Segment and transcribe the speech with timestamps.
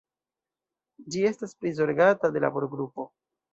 [1.09, 3.09] Ĝi estas prizorgata de laborgrupo.